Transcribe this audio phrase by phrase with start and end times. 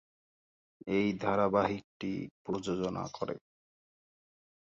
[0.87, 2.11] এই ধারাবাহিকটি
[2.43, 3.35] প্রযোজনা করে।